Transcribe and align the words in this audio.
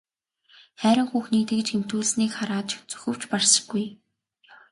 Хайран 0.81 1.07
хүүхнийг 1.09 1.45
тэгж 1.49 1.67
гэмтүүлснийг 1.73 2.31
харааж 2.35 2.69
зүхэвч 2.91 3.21
баршгүй. 3.31 3.85